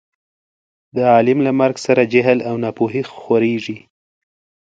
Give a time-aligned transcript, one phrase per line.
[0.95, 3.77] د عالم له مرګ سره جهل او نا پوهي خورېږي.